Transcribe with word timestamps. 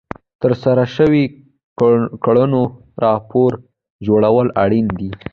د 0.03 0.03
ترسره 0.41 0.85
شوو 0.95 1.23
کړنو 2.23 2.63
راپور 3.03 3.51
جوړول 4.07 4.47
اړین 4.63 4.87
دي. 4.99 5.09